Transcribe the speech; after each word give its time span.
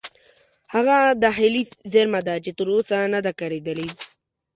هغه 0.73 0.97
داخلي 1.23 1.63
زیرمه 1.91 2.21
ده 2.27 2.35
چې 2.43 2.51
تر 2.57 2.67
اوسه 2.73 2.97
نه 3.13 3.19
ده 3.25 3.31
کارېدلې. 3.39 3.89